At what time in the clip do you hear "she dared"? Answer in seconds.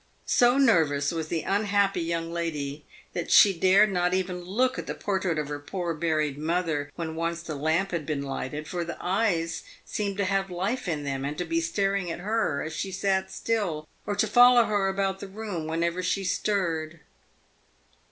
3.29-3.91